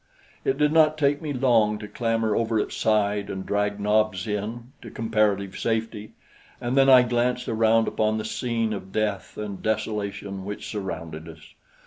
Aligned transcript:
It 0.43 0.57
did 0.57 0.71
not 0.71 0.97
take 0.97 1.21
me 1.21 1.31
long 1.31 1.77
to 1.77 1.87
clamber 1.87 2.35
over 2.35 2.57
its 2.57 2.75
side 2.75 3.29
and 3.29 3.45
drag 3.45 3.79
Nobs 3.79 4.25
in 4.27 4.71
to 4.81 4.89
comparative 4.89 5.59
safety, 5.59 6.13
and 6.59 6.75
then 6.75 6.89
I 6.89 7.03
glanced 7.03 7.47
around 7.47 7.87
upon 7.87 8.17
the 8.17 8.25
scene 8.25 8.73
of 8.73 8.91
death 8.91 9.37
and 9.37 9.61
desolation 9.61 10.43
which 10.43 10.67
surrounded 10.67 11.29
us. 11.29 11.53